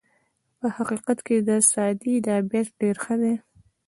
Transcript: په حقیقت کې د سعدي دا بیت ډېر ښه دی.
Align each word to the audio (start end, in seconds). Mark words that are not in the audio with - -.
په 0.59 0.67
حقیقت 0.75 1.17
کې 1.27 1.37
د 1.47 1.49
سعدي 1.71 2.15
دا 2.27 2.37
بیت 2.49 2.67
ډېر 2.81 2.95
ښه 3.03 3.15
دی. 3.21 3.35